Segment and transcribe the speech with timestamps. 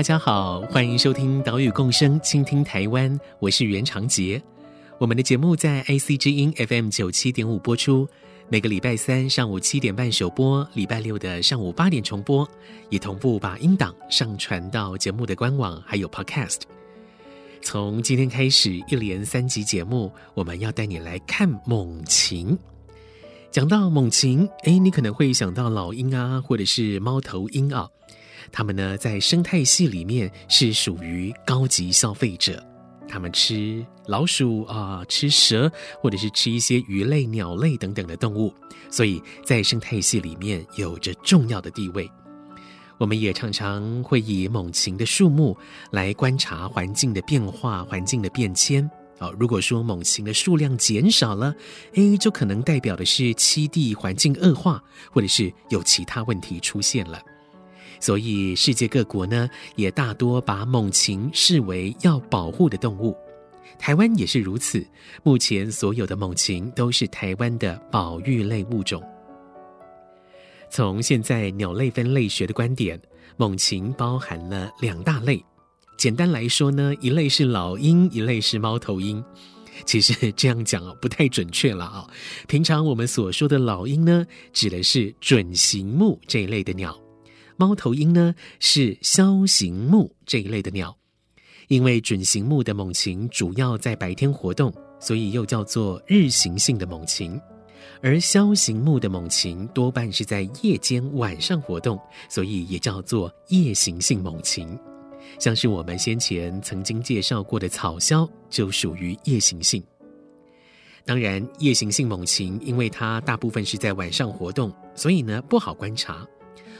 [0.00, 4.42] 大家好，欢迎收听《岛屿共生，倾听台湾》，我是袁长杰。
[4.96, 8.08] 我们的节目在 IC 之音 FM 九七点五播出，
[8.48, 12.48] 每个礼拜三上午七点半首播，礼拜六的上午八点重播，
[12.88, 16.60] 也同步把音档上传到节目的官网，还有 Podcast。
[17.60, 22.58] 从今天开始，一连三集节目，我们要带你来看猛禽。
[23.50, 27.86] 讲到猛禽，哎，你可能会想到老鹰啊，或者是猫头鹰啊。
[28.52, 32.62] 它们呢，在生态系里面是属于高级消费者，
[33.08, 38.52] 它们吃老鼠啊，吃蛇，或者是吃一些鱼类、鸟类等等的动物，
[38.90, 42.10] 所以在生态系里面有着重要的地位。
[42.98, 45.56] 我们也常常会以猛禽的数目
[45.90, 48.88] 来观察环境的变化、环境的变迁。
[49.20, 51.54] 哦，如果说猛禽的数量减少了，
[51.92, 57.20] 诶，就可能代表的是栖地环境恶化，或者是有其他问题出现了。
[58.00, 63.14] 所以，世界各国呢，也大多把猛禽视为要保护的动物。
[63.78, 64.84] 台湾也是如此。
[65.22, 69.02] 目前，所有的猛禽都是台湾的保育类物种。
[70.70, 73.00] 从现在鸟类分类学的观点，
[73.36, 75.42] 猛禽包含了两大类。
[75.96, 79.22] 简单来说呢，一类是老鹰，一类是猫头鹰。
[79.86, 82.06] 其实这样讲不太准确了啊。
[82.46, 86.99] 平常我们所说的老鹰呢，指的是准形目这一类的鸟。
[87.60, 90.96] 猫头鹰呢，是枭形目这一类的鸟，
[91.68, 97.38] 因为准形目的猛禽主要在白天活动，所以又叫做日行性的猛禽；
[98.00, 102.00] 而枭形目的猛禽多半是在夜间晚上活动，
[102.30, 104.66] 所以也叫做夜行性猛禽。
[105.38, 109.84] 像是我们先前曾经介绍过的草鸮，就属于夜行性。
[111.04, 116.26] 当然，夜行性猛禽因为它大部分是在晚上活动，所以呢，不好观察。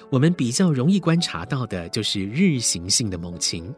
[0.09, 3.72] 我们比较容易观察到的就是日行性的猛禽，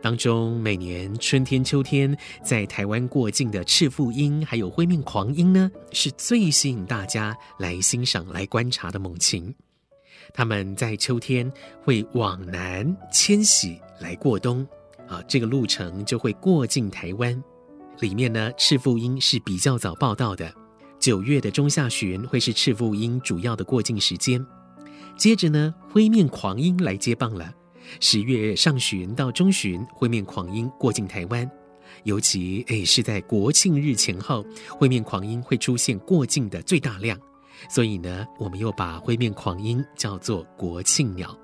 [0.00, 9.54] 当中每年春天、秋天在台湾过境的赤腹鹰，还有灰面狂鹰呢，是最吸引大家来欣赏、来观察的猛禽。
[10.32, 11.50] 它们在秋天
[11.82, 14.66] 会往南迁徙来过冬，
[15.06, 17.42] 啊，这个路程就会过境台湾。
[18.00, 20.52] 里面呢，赤腹鹰是比较早报道的，
[20.98, 24.44] 九月的中下旬会是赤腹鹰主要的过境时间。
[25.16, 27.52] 接着呢，灰面狂鹰来接棒了。
[28.00, 31.48] 十月上旬到中旬，灰面狂鹰过境台湾，
[32.02, 37.18] 尤其诶是在国庆日前后，灰面狂鹰会出现过境的最大量。
[37.68, 41.36] 所以呢，我们又把灰面狂鹰叫做国庆鸟。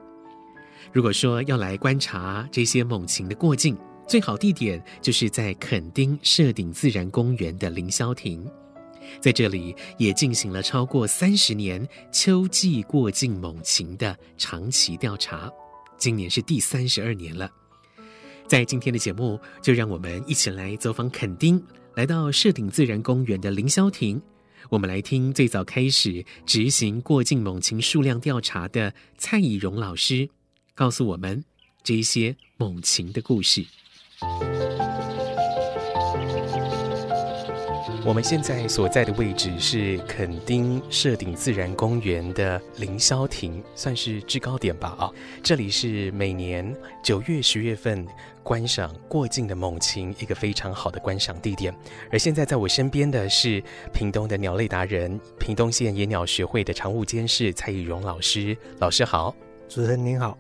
[0.93, 3.77] 如果说要来观察这些猛禽的过境，
[4.09, 8.45] 最好地点就是在垦丁社顶自然公园的凌霄亭。
[9.19, 15.51] 在这里也进行了超过三十年秋季过境猛禽的长期调查，
[15.97, 17.51] 今年是第三十二年了。
[18.47, 21.63] 在今天的节目，就让我们一起来走访垦丁，
[21.95, 24.21] 来到社顶自然公园的凌霄亭，
[24.69, 30.29] 我们来听最早开始执行过境猛禽数量调查的蔡以荣老师，
[30.75, 31.45] 告诉我们
[31.85, 33.65] 这些猛禽的故事。
[38.03, 44.97] 我们现在所在的位置是垦丁社顶自然公园的凌霄亭，算是制高点吧。
[44.99, 45.11] 啊，
[45.43, 48.07] 这里是每年九月、十月份
[48.43, 51.75] 观赏过境的猛禽一个非常好的观赏地点。
[52.11, 58.57] 而现在在我身边的是屏东的鸟类达人，屏东县野鸟学会的常务监事蔡以荣老师。
[58.79, 59.35] 老师好，
[59.69, 60.37] 主持人您好，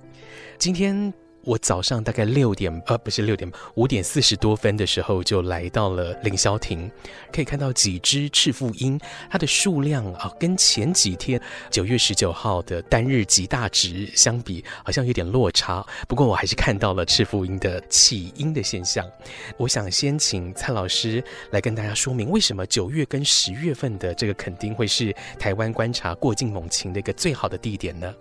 [0.58, 1.12] 今天。
[1.42, 6.90] 我早上大概六点，呃，不是六点，五点四十多分的时候就来到了凌霄亭，
[7.32, 9.00] 可以看到几只赤腹鹰，
[9.30, 11.40] 它的数量啊，跟前几天
[11.70, 15.84] 九月十九号的单日极大值相比，好像有点落差。
[16.06, 19.08] 不过我还是看到了赤腹鹰的起鹰的现象。
[19.56, 28.14] 我想先请蔡老师来跟大家说明，为什么九月跟十月份的这个肯定会是台湾观察过境猛禽的一个最好的地点呢？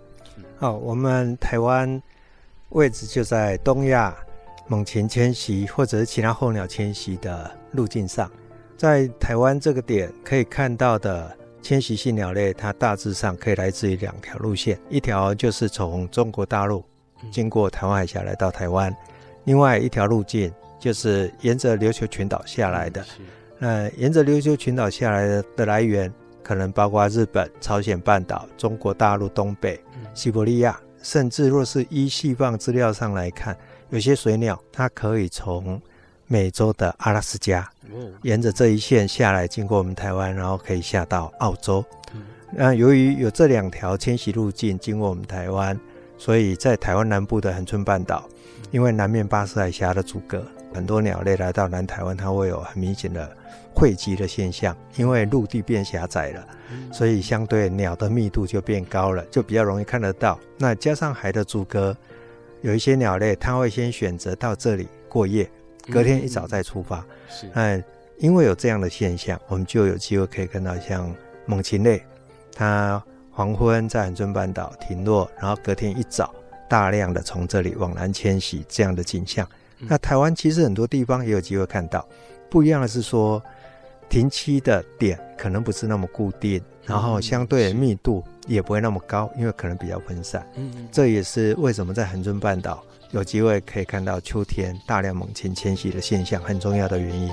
[0.56, 2.02] 好，我们台湾。
[2.70, 4.14] 位置就在东亚
[4.68, 8.30] 猛禽迁徙或者是其他候鸟迁徙的路径上，
[8.76, 16.84] 在台湾这个点可以看到的迁徙性鸟类，它大致上可以来自于两条路线，一条就是从中国大陆
[17.30, 18.94] 经过台湾海峡来到台湾，
[19.44, 23.04] 另外一条路径就是沿着琉球群岛下来的。
[23.58, 26.10] 那沿着琉球群岛下来的的来源，
[26.42, 29.78] 可能包括日本、朝鲜半岛、中国大陆东北、
[30.14, 33.56] 西伯利亚，甚至若是依细放资料上来看，
[33.88, 35.80] 有些水鸟它可以从
[36.26, 37.68] 美洲的阿拉斯加，
[38.22, 41.84] 沿着这一线下来，经过我们台湾，然后可以下到澳洲。
[42.52, 45.78] 那由于有这两条迁徙路径经过我们台湾，
[46.18, 48.28] 所以在台湾南部的恒春半岛，
[48.70, 50.44] 因为南面巴士海峡的阻隔，
[50.74, 53.36] 很多鸟类来到南台湾，它会有很明显的。
[53.80, 56.46] 汇集的现象，因为陆地变狭窄了，
[56.92, 60.38] 所以相对鸟的密度就变高了，就比较容易看得到。
[60.58, 61.96] 那加上海的阻隔，
[62.60, 65.50] 有一些鸟类它会先选择到这里过夜，
[65.90, 67.02] 隔天一早再出发。
[67.30, 67.82] 是，嗯，
[68.18, 71.10] 因为有这样的现象，我们就有机会可以看到像
[71.46, 72.02] 猛禽类，
[72.54, 76.34] 它黄昏在恒春半岛停落，然后隔天一早
[76.68, 79.48] 大量的从这里往南迁徙这样的景象。
[79.78, 82.06] 那台湾其实很多地方也有机会看到，
[82.50, 83.42] 不一样的是说。
[84.10, 90.46] 停栖的点可能不是那么固定，然后相对密度也不会那么高，因为可能比较分散。
[90.56, 97.30] 嗯，这也是为什么在恒春半岛有机会可以看到秋天大量猛禽迁徙的现象很重要的原因。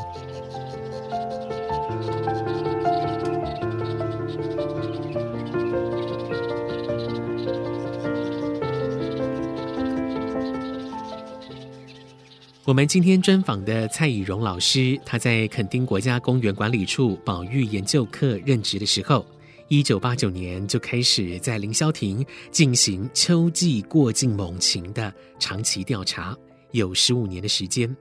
[12.67, 19.25] 我们今天专访的蔡以荣老师，他在垦丁国家公园管理处保育研究课任职的时候，
[19.69, 26.35] 一九八九年就开始在凌霄亭进行秋季过境猛禽的长期调查，
[26.71, 27.95] 有十五年的时间。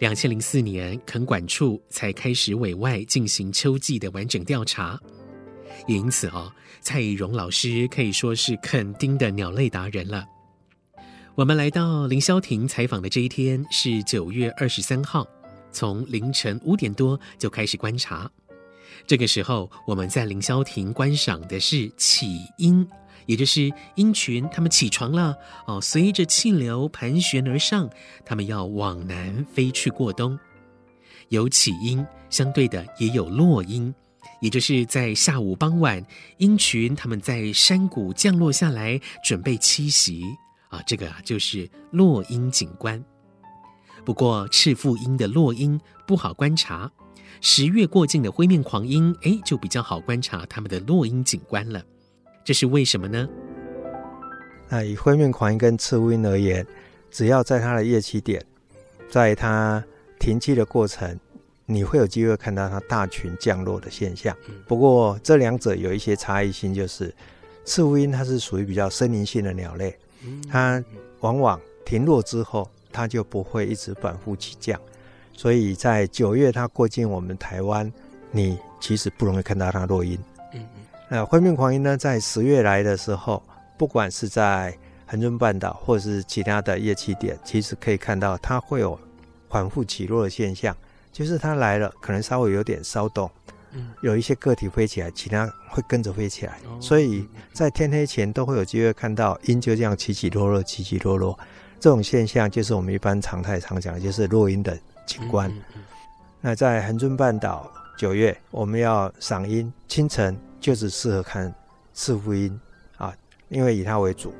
[0.00, 4.98] 两千零四年，垦管处才开始委外进行秋季的完整调查。
[5.86, 6.50] 也因此哦，
[6.80, 10.26] 蔡以荣老师可以说是垦丁的鸟类达人了。
[11.36, 15.26] 我们来到凌霄亭采访的这一天是九月二十三号，
[15.72, 18.30] 从凌晨五点多就开始观察。
[19.04, 22.88] 这个时候，我们在凌霄亭观赏的是起鹰，
[23.26, 25.36] 也就是鹰群，它们起床了
[25.66, 27.90] 哦，随着气流盘旋而上，
[28.24, 30.38] 它们要往南飞去过冬。
[31.30, 33.92] 有起鹰，相对的也有落鹰，
[34.40, 36.00] 也就是在下午傍晚，
[36.38, 40.22] 鹰群它们在山谷降落下来，准备栖息。
[40.74, 43.02] 啊，这个啊就是落鹰景观。
[44.04, 46.90] 不过赤腹鹰的落鹰不好观察，
[47.40, 51.82] 十月过境的灰面狂鹰，哎，就比较好观察它们的落鹰景观了。
[52.44, 53.28] 这是为什么呢？
[54.68, 56.66] 那以灰面狂鹰跟赤腹鹰而言，
[57.10, 58.44] 只要在它的夜栖点，
[59.08, 59.82] 在它
[60.18, 61.18] 停栖的过程，
[61.64, 64.36] 你会有机会看到它大群降落的现象。
[64.66, 67.14] 不过这两者有一些差异性，就是
[67.64, 69.96] 赤腹鹰它是属于比较森林性的鸟类。
[70.50, 70.82] 它
[71.20, 74.80] 往往停落之后，它就不会一直反复起降，
[75.32, 77.90] 所以在九月它过境我们台湾，
[78.30, 80.18] 你其实不容易看到它落音。
[80.52, 80.84] 嗯嗯。
[81.08, 83.42] 那灰面狂鹰呢，在十月来的时候，
[83.76, 84.76] 不管是在
[85.06, 88.98] 恒春半岛或是其他的夜栖点，其实可以看到它会有
[89.50, 90.76] 反复起落的现象，
[91.12, 93.30] 就是它来了，可能稍微有点骚动。
[94.02, 101.38] 有一些个体飞起来，其他会跟着飞起来，所以在天黑前都会有机会看到鹰就这样起起落落、起起落落。
[101.80, 105.52] 这种现象就是我们一般常态常讲的，就是落鹰的景观。
[106.40, 111.54] 那在恒春半岛九月，我们要赏鹰，清晨就是适合看
[111.92, 112.58] 赤腹鹰
[112.96, 113.14] 啊，
[113.48, 114.32] 因为以它为主。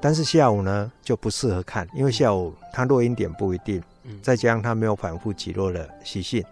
[0.00, 3.82] 但是下午呢就不适合看，因为下午它落鹰点不一定，
[4.20, 6.44] 再加上它没有反复起落的习性。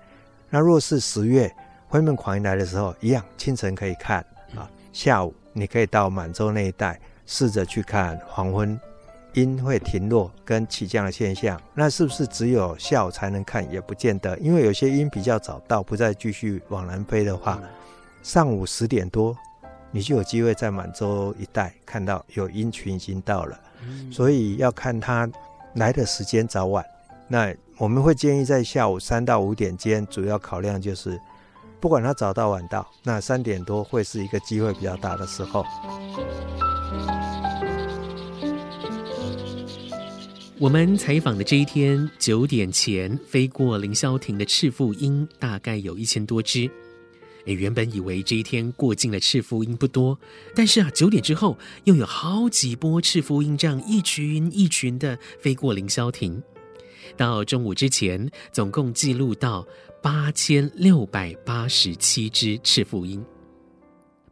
[0.48, 1.52] 那若是十月，
[1.90, 8.80] 灰面狂鹰来的时候，一样清晨可以看啊，下午你可以到满洲那一带试着去看黄昏
[9.32, 11.60] 鹰会停落跟起降的现象。
[11.74, 13.68] 那是不是只有下午才能看？
[13.72, 17.60] 也不见得，因为有些鹰比较早到，不再继续往南飞的话，
[18.22, 19.36] 上午十点多
[19.90, 23.58] 你就有机会在满洲一带看到有鹰群已经到了。
[24.12, 25.28] 所以要看它
[25.74, 26.84] 来的时间早晚。
[27.26, 31.20] 那我们会建议在下午三到五点间，主要考量就是。
[31.80, 35.64] 不管它早到晚到，那三点多会是一个机会比较大的时候。
[40.58, 46.70] 我们采访的这一天九点前飞过凌霄亭的赤腹鹰大概有一千多只。
[47.46, 50.18] 诶，原本以为这一天过境的赤腹鹰不多，
[50.54, 56.42] 但是啊，九点之后又有好几波赤腹鹰这样一群一群的飞过凌霄亭。
[57.16, 59.66] 到中午之前，总共记录到
[60.02, 63.24] 八千六百八十七只赤腹鹰。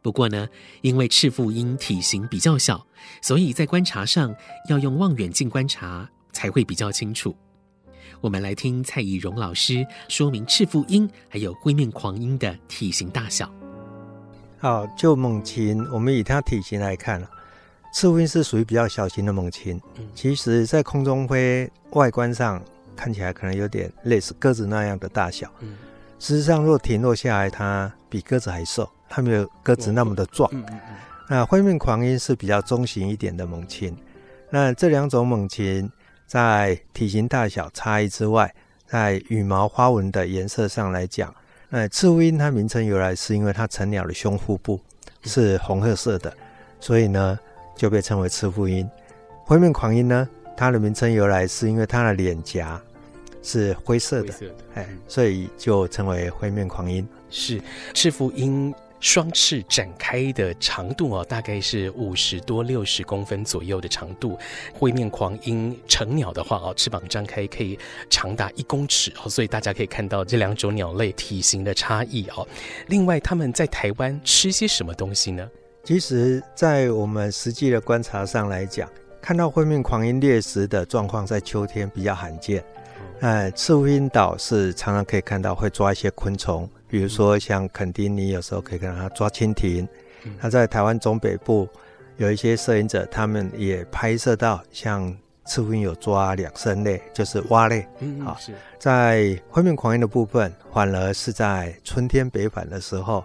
[0.01, 0.47] 不过呢，
[0.81, 2.85] 因为赤腹鹰体型比较小，
[3.21, 4.33] 所以在观察上
[4.69, 7.35] 要用望远镜观察才会比较清楚。
[8.21, 13.51] 我们来听蔡以荣老师说明赤腹鹰还有灰面狂鹰的体型大小。
[14.57, 17.21] 好，就猛禽，我们以它体型来看，
[17.93, 19.79] 赤腹鹰是属于比较小型的猛禽。
[20.15, 22.61] 其实，在空中飞，外观上
[22.99, 25.49] 看起来可能有点类似鸽子那样的大小。
[25.61, 25.77] 嗯
[26.19, 30.49] 事实上，若停落下来，它比鸽子还瘦，它没有鸽子那么的壮。
[30.51, 30.79] 嗯嗯
[31.29, 33.95] 那灰面狂鹰是比较中型一点的猛禽。
[34.49, 35.89] 那这两种猛禽
[36.27, 38.53] 在体型大小差异之外，
[38.85, 41.33] 在羽毛花纹的颜色上来讲。
[41.69, 44.77] 那，赤腹鹰它名称由来是因为它成鸟的胸腹部
[45.23, 46.33] 是红褐色的，
[46.81, 47.39] 所以呢
[47.77, 48.89] 就被称为赤腹鹰。
[49.45, 50.27] 灰面狂鹰呢，
[50.57, 52.81] 它的名称由来是因为它的脸颊
[53.41, 54.33] 是灰色的，
[54.75, 57.07] 哎，所以就称为灰面狂鹰。
[57.29, 57.61] 是
[57.93, 58.73] 赤腹鹰。
[59.01, 64.37] 双翅展开的长度哦，大概是五十多六十公分左右的长度。
[64.73, 67.79] 灰面狂鹰成鸟的话哦，翅膀张开可以
[68.09, 72.45] 长达一公尺哦，所以大家可以看到这两种鸟类体型的差异哦。
[72.87, 75.49] 另外，它们在台湾吃些什么东西呢？
[75.85, 78.89] 其实，在我们实际的观察上来讲，
[79.21, 82.61] 看到灰面狂鹰猎食的状况，在秋天比较罕见。
[83.21, 86.69] 呃，赤腹鹰岛是常常可以看到会抓一些昆虫。
[86.87, 89.87] 比如说像垦丁，你有时候可以看到它抓蜻蜓。
[90.41, 91.67] 那在台湾中北部，
[92.17, 97.85] 有一些摄影者，他们也拍摄到像赤腹鹰有抓两生类，就是蛙类。
[97.99, 98.37] 嗯，好，
[98.77, 103.23] 在灰面狂鹰的部分，反而是在春天北返的时候，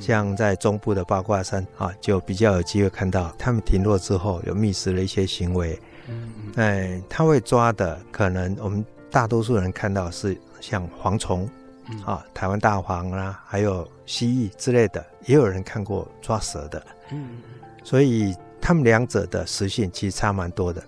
[0.00, 5.78] 像在中部的八卦山啊，就比较有机会看到它们停落之后有觅食的一些行为。
[6.08, 11.48] 嗯，哎，它会抓的，可能我们大多数人看到是像蝗虫。
[12.04, 16.80] 啊，台湾大黄啊，还有蜥蜴之类的，也有人看过抓蛇的。
[17.10, 17.38] 嗯，
[17.82, 20.80] 所以他们两者的食性其实差蛮多的。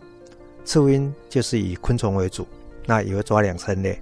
[0.64, 2.46] 赤腹鹰就是以昆虫为主，
[2.86, 4.00] 那也会抓两生类。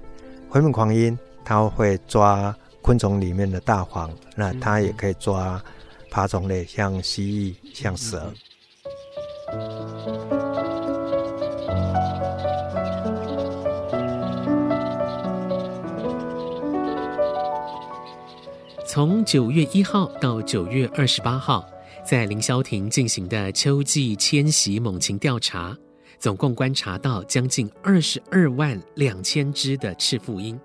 [0.51, 5.63] 灰面狂鹰它会抓昆虫里面的大黄，那它也可以抓
[6.11, 8.31] 爬虫类，像蜥蜴、像蛇。
[18.93, 21.65] 从九月一号到九月二十八号，
[22.05, 25.79] 在凌霄亭进行的秋季迁徙猛禽调查，
[26.19, 30.59] 总共观察到将近二十二万两千只的赤腹鹰。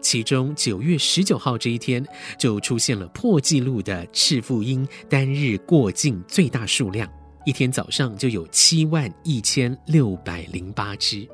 [0.00, 2.02] 其中九月十九号这一天，
[2.38, 7.06] 就出现了破纪录的赤腹鹰单日过境最大数量，
[7.44, 11.28] 一天早上就有七万一千六百零八只。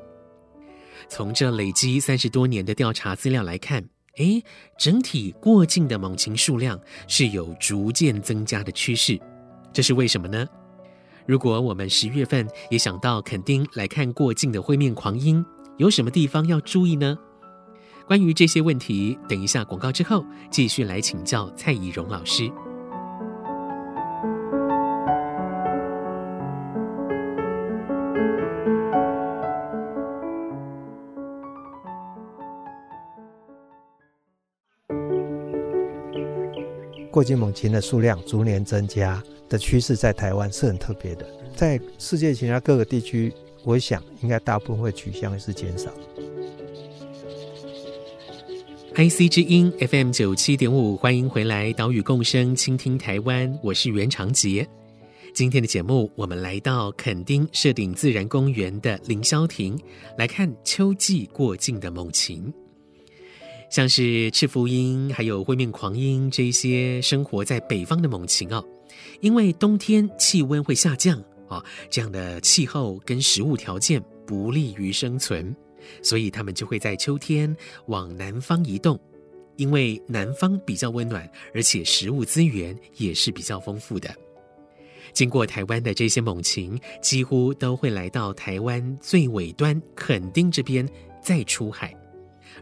[1.07, 3.81] 从这累积三十多年的调查资料来看，
[4.17, 4.43] 诶，
[4.77, 9.19] 整体过境的猛禽数量是有逐渐增加的趋势，
[9.71, 10.45] 这是为什么呢？
[11.25, 15.45] 如果我们十月份也想到垦丁来看过境的灰面狂鹰，
[15.77, 17.17] 有什么地方要注意呢？
[18.05, 22.51] 关于这些问题，等一下广告之后继续来请教蔡以荣老师。
[37.11, 41.27] 过境猛禽的数量逐年增加的趋势，在台湾是很特别的。
[41.53, 43.33] 在世界其他各个地区，
[43.65, 45.91] 我想应该大部分会趋向是减少。
[48.95, 54.65] IC 之音 FM 九七点五，欢迎回来，岛屿共生，倾听台湾，我是袁长杰。
[55.33, 59.77] 今天的节目，我们来到垦丁设顶自然公园的凌霄亭，
[60.17, 62.53] 来看秋季过境的猛禽。
[63.71, 68.61] 像是赤腹鹰，还有灰面狂鹰这一些生活在北方的猛禽哦，
[69.21, 75.55] 因为冬天气温会下降啊，这样的气候跟食物条件不利于生存，
[76.03, 78.99] 所以它们就会在秋天往南方移动，
[79.55, 84.13] 因为南方比较温暖，而且食物资源也是比较丰富的。
[85.13, 90.85] 经过台湾的这些猛禽，几乎都会来到台湾最尾端垦丁这边
[91.23, 91.95] 再出海。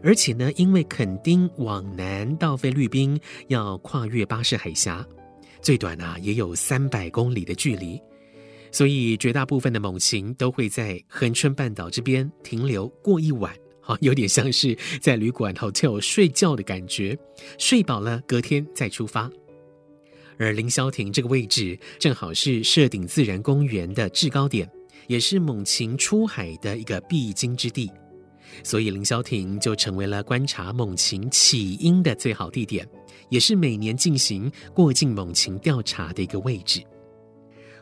[0.02, 5.06] 而且呢，因为垦丁往南到菲律宾要跨越巴士海峡，
[5.60, 8.00] 最短啊也有三百公里的距离，
[8.72, 17.18] 所以绝大部分的猛禽都会在恒春半岛这边停留过一晚，哈，有点像是在旅馆 hotel 睡觉的感觉，
[17.58, 19.30] 睡饱了隔天再出发。
[20.38, 24.66] 而凌霄亭这个位置正好是社顶自然公园的制高点，
[25.06, 27.90] 也是猛禽出海的一个必经之地。
[28.62, 32.88] 所以凌霄亭就成为了观察猛禽起因的最好地点，
[33.28, 36.82] 也是每年进行过境猛禽调查的一个位置。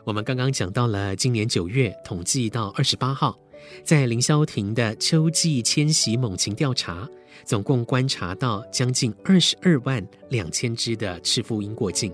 [0.05, 3.37] 我们刚刚讲到了今年九月统计到二十八号，
[3.83, 7.07] 在凌霄亭的秋季迁徙猛禽调查，
[7.45, 12.11] 总共观察到将近二十二万两千只的赤腹鹰过境。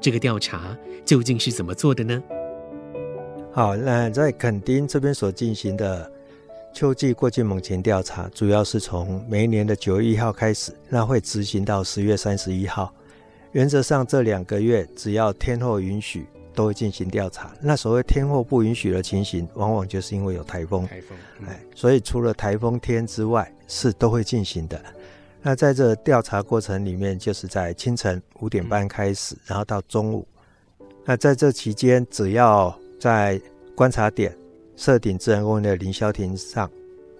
[0.00, 2.22] 这个调查究竟是怎么做的呢？
[3.52, 6.10] 好，那在垦丁这边所进行的
[6.74, 12.92] 秋季过境猛禽调查，主要是从每一年的九月一号开始，那会执行到十月三十一号。
[13.52, 17.54] 原则上这两个月，只要天候允许，都会进行调查。
[17.60, 20.84] 那所谓天候不允许的情形，往往就是因为有台风。
[20.84, 24.82] 台风，嗯、哎，所以除了台风天之外，是都会进行的。
[25.40, 30.26] 那在这调查过程里面，就是在清晨五点半开始，然后到中午。
[31.04, 33.40] 那在这期间，只要在
[33.76, 34.36] 观察点
[34.76, 36.70] 设顶自然公园的凌霄亭上，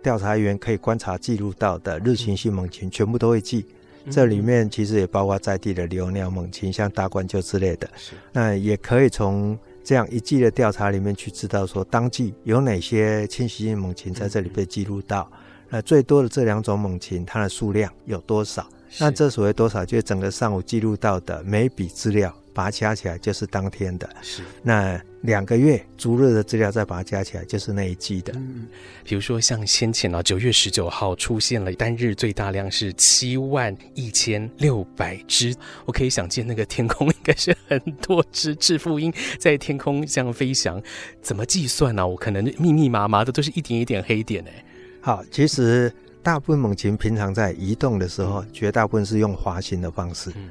[0.02, 3.64] 调查员可以观察记录到的日行性猛禽，全部都会记。
[4.10, 7.88] 这里面其实也包括在地的留鸟猛禽，像大冠鹫之类的。
[8.32, 15.30] 那也可以从这样一季的调查里面去知道说，当季有哪些迁徙性猛禽在这里被记录到。
[15.70, 18.68] 那最多的这两种猛禽，它的数量有多少？
[18.98, 22.34] 那这所谓多少，就是整个上午记录到的每笔资料。
[22.52, 28.30] 把它加起来就是当天的，是那两个月逐日的资料再把它加起来就是那一季的。
[28.36, 28.66] 嗯，
[29.02, 35.54] 比如说像先前啊，九月十九号出现了单日最大量是七万一千六百只，
[35.86, 40.82] 我可以想见那个天空应该是很多只赤腹鹰在天空这样飞翔，
[41.22, 42.02] 怎么计算呢？
[42.02, 42.06] 啊？
[42.06, 44.64] 我可能密密麻麻的都是一点一点黑点哎。
[45.00, 45.90] 好，其实
[46.22, 50.30] 大部分猛禽平常在移动的时候，嗯、绝大部分是用滑行的方式。
[50.36, 50.50] 嗯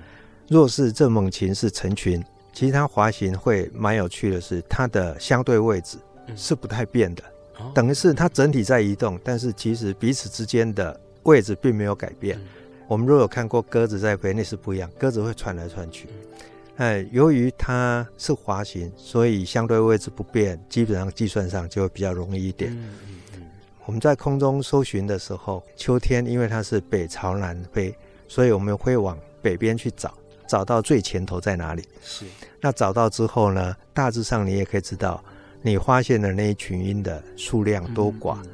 [0.49, 2.21] 若是这猛禽是成群，
[2.53, 5.97] 其实它滑行会蛮有趣的是，它的相对位置
[6.35, 7.23] 是不太变的，
[7.59, 12.37] 嗯、等于是它整体在移动，但是其实彼此之间的位置并没有改变。
[12.37, 12.45] 嗯、
[12.87, 16.07] 我们如果有看过鸽子在飞，那是不一样，鸽子会窜来窜去。
[16.77, 22.75] 哎，由于它是滑行，所以相对位置不变，基本上计算上就会比较容易一点。
[23.85, 27.93] 我们在空中搜寻的时候，秋天因为它是北朝南飞，
[28.27, 30.13] 所以我们会往北边去找。
[30.53, 31.83] 找到最前头在哪里？
[32.03, 32.25] 是。
[32.61, 33.75] 那找到之后呢？
[33.91, 35.23] 大致上你也可以知道，
[35.63, 38.35] 你发现的那一群鹰的数量多寡。
[38.35, 38.49] 嗯嗯、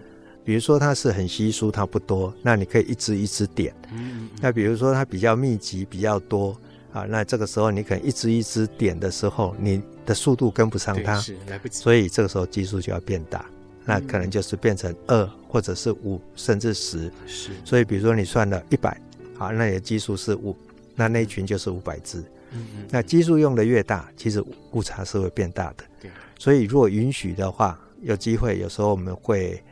[0.46, 3.76] 比如说它是很稀疏，它不多，那你可以一只一只点。
[3.92, 6.56] 嗯嗯、那比如说它比较密集、比较多
[6.94, 11.84] 啊，那这个时候你可能一只一只点的时候，你的速度跟不上它，是来不及。
[11.84, 13.44] 所以这个时候基数就要变大，
[13.84, 17.12] 那可能就是变成二或者是五甚至十。
[17.28, 17.52] 是。
[17.66, 18.90] 所以比如说你算了一百，
[19.38, 20.56] 啊，那你的基数是五。
[21.00, 22.20] 那那一群就是五百只，
[22.52, 25.86] 嗯嗯，那基数用的越大，其实误差是会变大的。
[26.02, 29.64] 对，所以如果允许的话，有机会有时候我们会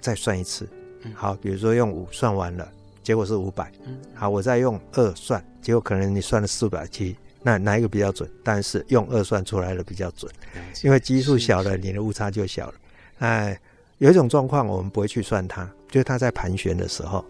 [0.00, 0.68] 再算一次。
[1.12, 2.70] 好，比如说用五算完了，
[3.02, 3.72] 结果是五百。
[4.14, 8.30] 好，我再用二算，结果可能你算了四百七，那哪一个比较准？
[8.44, 10.30] 但是用二算出来的比较准，
[10.84, 12.74] 因为基数小了，你的误差就小了。
[13.18, 13.60] 哎，
[13.98, 17.24] 有一种状况我们不会去算它，就是它在盘旋的时候。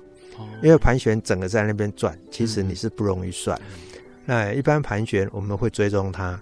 [0.63, 3.59] 因为盘旋整个在那边转，其实你是不容易算。
[3.69, 6.41] 嗯、那一般盘旋我们会追踪它，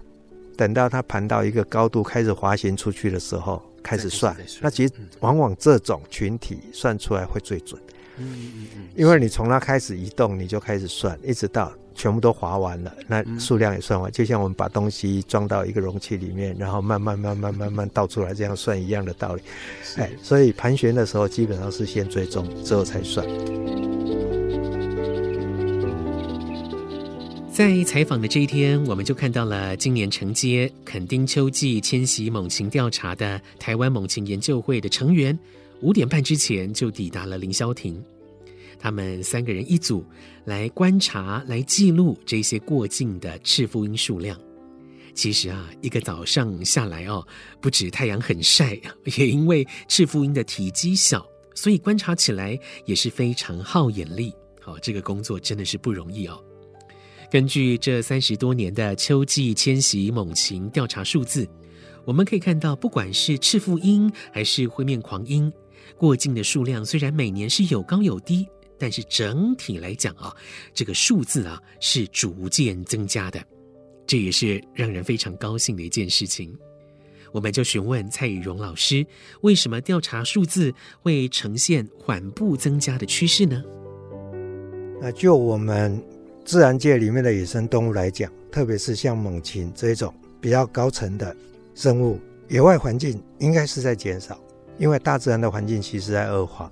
[0.57, 4.35] 等到它盘到一个高度开始滑行出去的时候开始算。
[4.61, 7.81] 那其实往往这种群体算出来会最准。
[8.17, 14.11] 嗯嗯嗯，因为你从它开始移动你就开始算，一直到全部都划完了，那数量也算完。
[14.11, 19.41] 就像我们把东西装到一个容器里面，然后慢慢慢慢慢慢倒出来，这样算一样的道理。
[19.97, 23.25] 哎，所以盘旋的时候基本上是先追踪之后才算。
[27.51, 35.37] 在采访的这一天，我们就看到了今年承接垦丁秋季迁徙猛禽调查的台湾猛禽研究会的成员，
[35.83, 38.01] 五点半之前就抵达了凌霄亭。
[38.79, 40.03] 他们三个人一组
[40.45, 44.39] 来观察、来记录这些过境的赤腹鹰数量。
[45.13, 47.25] 其实啊，一个早上下来哦，
[47.61, 48.79] 不止太阳很晒，
[49.17, 54.33] 也因为赤腹鹰的体积小，所以观察起来也是非常耗眼力。
[54.61, 56.41] 好，这个工作真的是不容易哦。
[57.29, 61.47] 根据这三十多年的秋季迁徙猛禽调查数字，
[62.05, 65.51] 我们可以看到，不管是赤腹鹰还是灰面狂鹰，
[65.97, 70.35] 过境的数量虽然每年是有高有低，但是整体来讲啊，
[70.73, 73.43] 这个数字啊是逐渐增加的，
[74.05, 76.55] 这也是让人非常高兴的一件事情。
[77.31, 79.05] 我们就询问蔡宇荣老师，
[79.41, 83.63] 为什么调查数字会呈现缓步增加的趋势呢？
[85.01, 86.03] 那就我们。
[86.45, 91.33] 自然界里面的野生动物来讲，特别是像猛禽这一种比较高层的
[91.73, 92.19] 生物，
[92.49, 94.37] 野外环境应该是在减少，
[94.77, 96.71] 因为大自然的环境其实在恶化。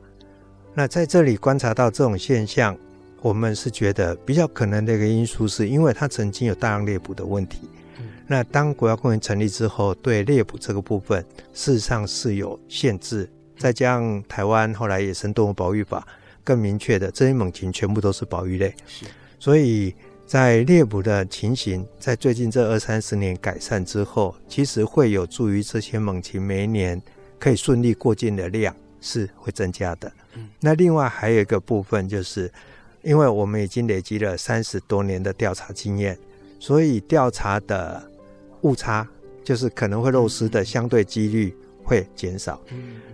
[0.73, 2.77] 那在这里观察到这种现象，
[3.21, 7.69] 我们是觉得比较可能的一个因素，是因为它曾经有大量猎捕的问题。
[7.99, 13.29] 嗯、那当国家公园成立之后，对猎捕这个部分事实上是有限制。
[13.57, 16.07] 再加上台湾后来野生动物保育法
[16.43, 19.05] 更明确的，这些猛禽全部都是保育类，是
[19.37, 19.93] 所以
[20.25, 26.99] 在猎捕的情形在最近这二三十年改善之后，其实会有助于这些猛禽每一年
[27.41, 30.09] 可以顺利过境的量是会增加的。
[30.35, 32.49] 嗯、那另外还有一个部分，就是
[33.01, 36.17] 因为我们已经累积了三十多年的调查经验，
[36.59, 38.01] 所以调查的
[38.61, 39.05] 误差
[39.43, 41.53] 就是可能会漏失的相对几率。
[41.83, 42.61] 会减少。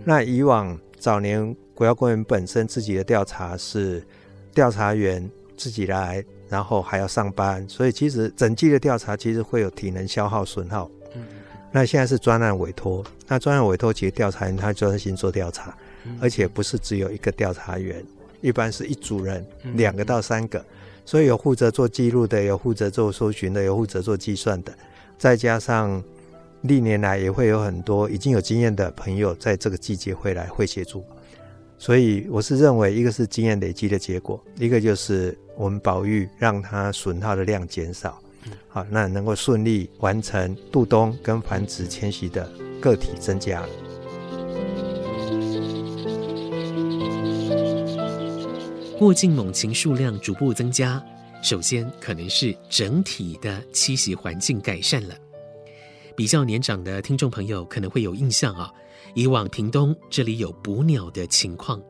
[0.04, 4.06] 那以往早年国家公园本身自己的调查是
[4.52, 10.88] 调查员自己来，然后还要上班，所以其实整季的调查其实会有体能消耗损耗。
[11.70, 15.76] 那现在是专案委托，那专案委托其实调查员他专心做调查，
[16.20, 18.04] 而且不是只有一个调查员，
[18.40, 20.64] 一般是一组人，两个到三个，
[21.04, 24.72] 所以有负责做记录的，有负责做搜寻的，有负责做计算的，
[25.18, 26.02] 再加上。
[26.62, 31.04] 历年来也会有很多已经有经验的朋友在这个季节会来会协助，
[31.78, 38.20] 所以我是认为一个是经验累积的结果，一个就是我们保育让它损耗的量减少，
[38.68, 43.68] 好，那能够顺利完成渡冬跟繁殖迁徙的个体增加了。
[48.98, 51.00] 过境猛禽数量逐步增加，
[51.42, 55.14] 首先可能是整体的栖息环境改善了。
[56.16, 58.72] 比较年长的听众朋友可能会有印象啊，
[59.14, 61.80] 以往屏东这里有捕鸟的情况，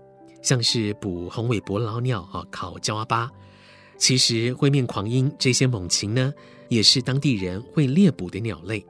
[0.42, 3.30] 像是捕红尾伯劳鸟啊、烤焦阿巴。
[3.98, 6.32] 其实灰面狂鹰这些猛禽呢，
[6.68, 8.84] 也是当地人会猎捕的鸟类。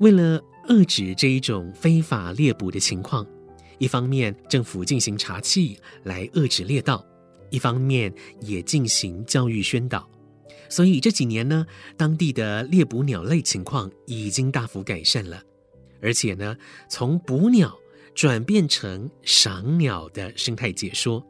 [0.00, 3.26] 为了遏止这一种非法猎捕的情况，
[3.78, 7.04] 一方面政府进行查缉来遏止猎盗，
[7.50, 10.08] 一方面也进行教育宣导。
[10.68, 11.64] 所以这几年呢，
[11.96, 15.42] 当地的猎捕鸟类情况已经大幅改善了，
[16.02, 16.56] 而且呢，
[16.90, 17.74] 从捕鸟
[18.14, 21.24] 转变成赏鸟的生态解说，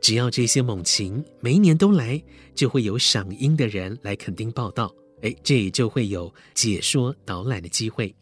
[0.00, 2.22] 只要这些猛禽每一年都来，
[2.54, 8.14] 就会有赏鹰的人来垦丁报到，哎，这也就会有解说导览的机会。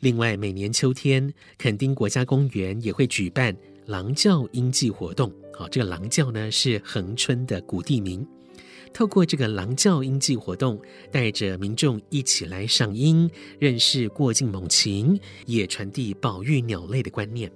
[0.00, 8.26] 另外，每年秋天，垦丁国家公园也会举办狼叫鹰季活动，好，这个狼叫呢是恒春的古地名。
[8.94, 10.80] 透过这个狼叫鹰季活动，
[11.12, 17.50] 带着民众一起来赏鹰，认识过境猛禽，也传递保育鸟类的观念。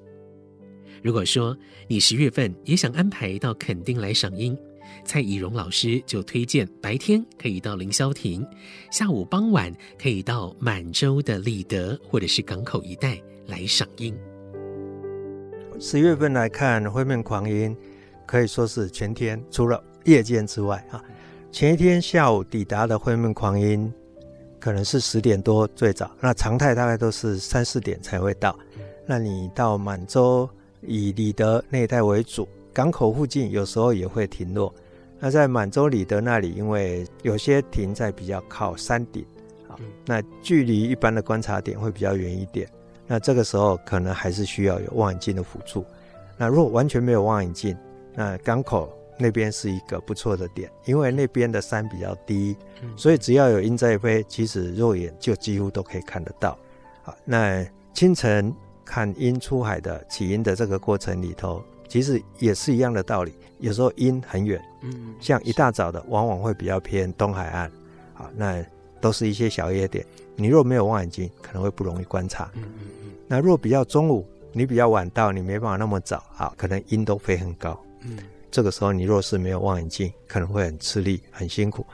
[1.03, 1.57] 如果说
[1.88, 4.57] 你十月份也想安排到垦丁来赏樱，
[5.05, 8.47] 蔡宜容老师就推荐白天可以到凌霄亭，
[8.91, 14.17] 下午傍晚可以到满洲的里德或者是港口一带来赏樱。
[15.81, 17.77] 十月份来看灰面狂鹰，
[18.25, 21.03] 可以说是全天，除了夜间之外啊。
[21.51, 23.93] 前一天下午抵达的灰面狂鹰，
[24.61, 28.57] 可能是十点多最早，那常态大概都是三四点才会到。
[29.05, 30.49] 那你到满洲
[30.83, 34.75] 以里德那一带为主，港口附近有时候也会停落。
[35.18, 39.25] 那在满洲里德那里，因为有些停在比较靠山顶，
[39.68, 42.68] 啊，那距离一般的观察点会比较远一点。
[43.07, 45.85] 那这个时候可能还是需要有望远镜的辅助。
[46.37, 47.77] 那如果完全没有望远镜，
[48.14, 48.92] 那港口。
[49.18, 52.57] 那边是一个不错的点，因为那边的山比较低，
[52.97, 56.59] 所以只要有鹰在飞，其实肉眼就几乎都可以看得到。
[57.03, 58.53] 好，那清晨
[58.85, 63.33] 看鹰出海的起因的这个过程里头，其实也是一样的道理。
[63.59, 67.71] 有时候鹰很远，嗯，像一大早的，往往会比较偏东海岸，
[68.14, 68.64] 啊，那
[69.01, 70.05] 都是一些小夜点。
[70.35, 72.51] 你若没有望远镜，可能会不容易观察。
[72.55, 73.11] 嗯嗯嗯。
[73.29, 77.81] 那若比较中午，你比较晚到，你没办法那么早，啊，可能鹰都飞很高。
[78.01, 78.18] 嗯。
[78.51, 81.87] 这个时候，你若是没有望远镜，可能会很吃力、很辛苦。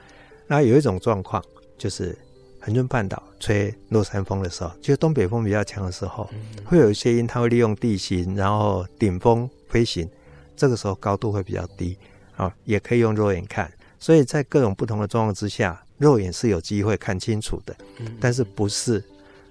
[0.47, 1.45] 那有一种状况，
[1.77, 2.17] 就是
[2.61, 6.29] 恒春半岛吹落山风的时候，就是东北风比较强的时候，
[6.65, 10.09] 会有一些鹰，它会利用地形，然后顶风飞行。
[10.57, 11.97] 这个时候高度会比较低，
[12.37, 13.71] 啊，也可以用肉眼看。
[14.01, 17.77] 所以在各种不同的状况之下，肉眼是有机会看清楚的。
[18.21, 19.03] 但是不是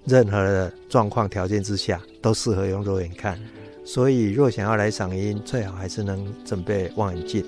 [0.05, 3.39] 任何的状况条件之下都适合用肉眼看。
[3.85, 7.45] 所以，若想要来赏鹰，最好还是能准备望远镜。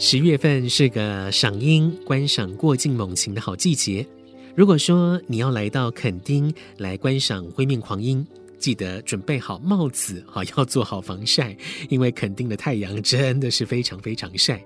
[0.00, 4.06] 十月份是个赏鹰、观赏过境猛禽的好季节。
[4.54, 8.24] 如果说你要来到垦丁来观赏灰面狂鹰，
[8.60, 11.56] 记得准备好帽子，好要做好防晒，
[11.88, 14.64] 因为垦丁的太阳真的是非常非常晒。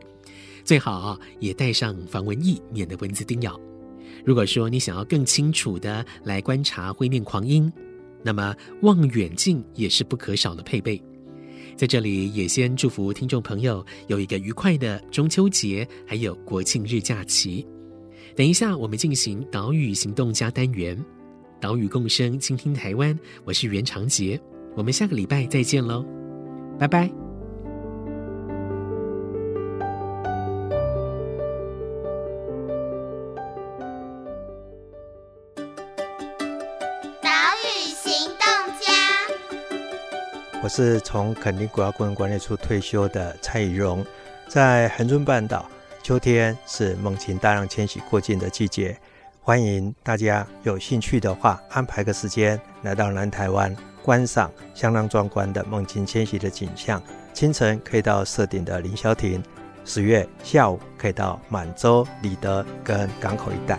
[0.64, 3.58] 最好也带上防蚊液，免得蚊子叮咬。
[4.26, 7.72] 如果说你想要更清楚的来观察灰面狂鹰，
[8.22, 11.02] 那么望远镜也是不可少的配备。
[11.76, 17.66] 在这里也先祝福听众朋友有一个愉快的中秋节，还有国庆日假期。
[18.34, 20.96] 等一下，我们进行岛屿行动家单元，
[21.60, 23.18] 岛屿共生，倾听台湾。
[23.44, 24.40] 我是袁长杰，
[24.74, 26.04] 我们下个礼拜再见喽，
[26.78, 27.21] 拜拜。
[40.74, 44.02] 是从垦丁国家公园管理处退休的蔡宜荣，
[44.48, 45.68] 在恒春半岛，
[46.02, 48.96] 秋天是猛禽大量迁徙过境的季节，
[49.42, 57.02] 欢迎大家有兴趣的话，安排个时间来到南台湾观赏相当壮观的猛禽迁徙的景象。
[57.34, 59.42] 清晨可以到社顶的凌霄亭，
[59.84, 63.78] 十月下午可以到满洲、里德跟港口一带。